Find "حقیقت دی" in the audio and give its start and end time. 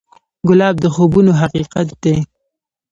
1.41-2.15